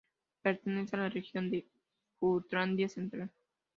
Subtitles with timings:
[0.41, 1.67] Pertenece a la región de
[2.19, 3.29] Jutlandia Central.